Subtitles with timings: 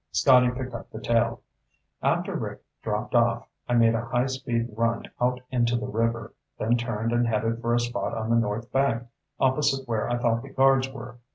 [0.09, 1.41] Scotty picked up the tale.
[2.01, 6.75] "After Rick dropped off, I made a high speed run out into the river, then
[6.75, 9.03] turned and headed for a spot on the north bank
[9.39, 11.19] opposite where I thought the guards were.